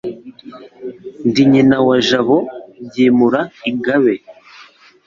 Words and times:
Ndi 1.27 1.43
nyina 1.51 1.77
wa 1.87 1.97
Jabo 2.07 2.37
Ryimura 2.85 3.41
ingabe, 3.69 4.15